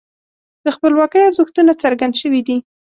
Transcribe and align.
د 0.65 0.67
خپلواکۍ 0.75 1.21
ارزښتونه 1.27 1.71
څرګند 1.83 2.13
شوي 2.21 2.41
دي. 2.47 2.57